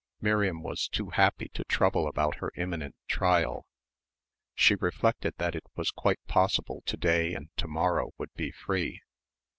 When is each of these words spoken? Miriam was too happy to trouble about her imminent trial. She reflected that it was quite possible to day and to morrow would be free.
Miriam 0.19 0.63
was 0.63 0.87
too 0.87 1.11
happy 1.11 1.49
to 1.53 1.63
trouble 1.65 2.07
about 2.07 2.37
her 2.37 2.51
imminent 2.55 2.95
trial. 3.07 3.67
She 4.55 4.73
reflected 4.73 5.35
that 5.37 5.53
it 5.53 5.67
was 5.75 5.91
quite 5.91 6.25
possible 6.25 6.81
to 6.87 6.97
day 6.97 7.35
and 7.35 7.49
to 7.57 7.67
morrow 7.67 8.09
would 8.17 8.33
be 8.33 8.49
free. 8.49 9.03